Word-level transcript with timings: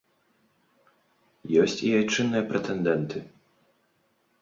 Ёсць 1.65 1.77
і 1.91 1.93
айчынныя 2.01 2.43
прэтэндэнты. 2.51 3.27